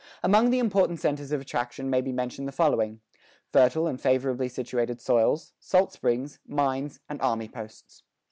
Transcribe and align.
Among 0.23 0.49
the 0.49 0.57
important 0.57 0.99
centers 0.99 1.31
of 1.31 1.41
attraction 1.41 1.87
may 1.91 2.01
be 2.01 2.11
mentioned 2.11 2.47
the 2.47 2.51
following: 2.51 3.01
fertile 3.53 3.85
and 3.85 4.01
favorably 4.01 4.49
situated 4.49 4.99
soils, 4.99 5.53
salt 5.59 5.93
springs, 5.93 6.39
mines, 6.47 6.99
and 7.07 7.21
army 7.21 7.47
posts. 7.47 8.01